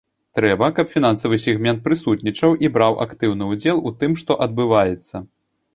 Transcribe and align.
Трэба, 0.37 0.69
каб 0.77 0.87
фінансавы 0.93 1.39
сегмент 1.43 1.83
прысутнічаў 1.89 2.57
і 2.67 2.73
браў 2.79 2.93
актыўны 3.09 3.53
ўдзел 3.55 3.77
у 3.91 3.95
тым, 4.03 4.11
што 4.25 4.41
адбываецца. 4.49 5.25